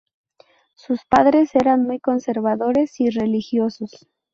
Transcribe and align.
Sus 0.73 1.01
padres 1.05 1.53
eran 1.53 1.83
muy 1.83 1.99
conservadores 1.99 2.99
y 2.99 3.11
religiosos. 3.11 4.09